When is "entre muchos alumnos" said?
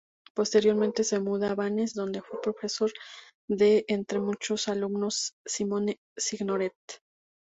3.87-5.35